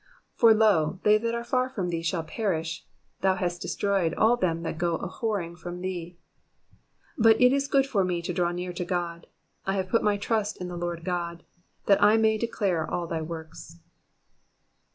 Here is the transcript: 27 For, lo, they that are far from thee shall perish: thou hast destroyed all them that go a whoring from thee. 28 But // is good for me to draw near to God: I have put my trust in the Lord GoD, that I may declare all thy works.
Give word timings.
27 0.39 0.39
For, 0.39 0.59
lo, 0.59 0.99
they 1.03 1.19
that 1.19 1.35
are 1.35 1.43
far 1.43 1.69
from 1.69 1.89
thee 1.89 2.01
shall 2.01 2.23
perish: 2.23 2.87
thou 3.19 3.35
hast 3.35 3.61
destroyed 3.61 4.15
all 4.15 4.35
them 4.35 4.63
that 4.63 4.79
go 4.79 4.95
a 4.95 5.07
whoring 5.07 5.55
from 5.55 5.79
thee. 5.81 6.17
28 7.21 7.37
But 7.39 7.39
// 7.39 7.39
is 7.55 7.67
good 7.67 7.85
for 7.85 8.03
me 8.03 8.23
to 8.23 8.33
draw 8.33 8.49
near 8.51 8.73
to 8.73 8.83
God: 8.83 9.27
I 9.67 9.73
have 9.75 9.89
put 9.89 10.01
my 10.01 10.17
trust 10.17 10.59
in 10.59 10.69
the 10.69 10.75
Lord 10.75 11.05
GoD, 11.05 11.43
that 11.85 12.01
I 12.01 12.17
may 12.17 12.39
declare 12.39 12.89
all 12.89 13.05
thy 13.05 13.21
works. 13.21 13.77